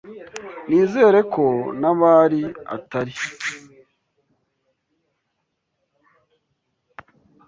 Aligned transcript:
Nizere 0.67 1.19
ko 1.33 1.45
nabari 1.81 2.41
atari. 2.75 3.15